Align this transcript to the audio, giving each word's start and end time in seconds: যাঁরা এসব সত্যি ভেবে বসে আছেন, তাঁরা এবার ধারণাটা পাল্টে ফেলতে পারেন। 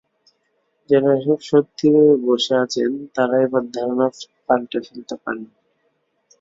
যাঁরা 0.89 1.09
এসব 1.15 1.39
সত্যি 1.49 1.85
ভেবে 1.93 2.15
বসে 2.25 2.53
আছেন, 2.63 2.91
তাঁরা 3.15 3.35
এবার 3.45 3.63
ধারণাটা 3.73 4.09
পাল্টে 4.47 4.79
ফেলতে 4.85 5.15
পারেন। 5.23 5.47